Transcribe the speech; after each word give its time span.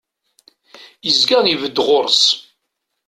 Izga 1.09 1.39
ibedd 1.53 1.77
ɣur-s. 1.85 2.23